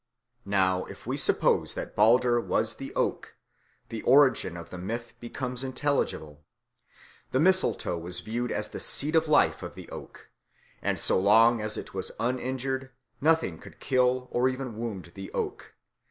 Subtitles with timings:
[0.49, 3.35] Now, if we suppose that Balder was the oak,
[3.89, 6.43] the origin of the myth becomes intelligible.
[7.29, 10.31] The mistletoe was viewed as the seat of life of the oak,
[10.81, 12.89] and so long as it was uninjured
[13.21, 15.75] nothing could kill or even wound the oak.